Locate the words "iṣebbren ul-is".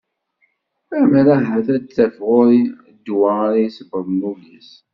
3.67-4.71